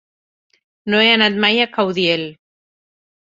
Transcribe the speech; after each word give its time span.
No 0.93 1.01
he 1.03 1.09
anat 1.17 1.37
mai 1.43 1.61
a 1.67 1.67
Caudiel. 1.77 2.25